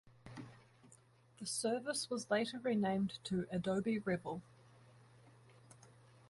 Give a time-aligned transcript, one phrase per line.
[1.37, 4.41] The service was later renamed to "Adobe Revel".